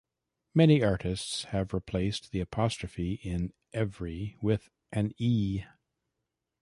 Many 0.55 0.81
artists 0.81 1.43
have 1.43 1.75
replaced 1.75 2.31
the 2.31 2.39
apostrophe 2.39 3.19
in 3.21 3.53
"ev'ry" 3.71 4.35
with 4.41 4.71
an 4.91 5.11
"e". 5.19 5.61